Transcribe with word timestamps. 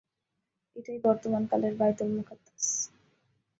এটাই 0.75 0.99
বর্তমান 1.05 1.43
কালের 1.51 1.73
বায়তুল 1.75 2.09
মুকাদ্দাস। 2.15 2.65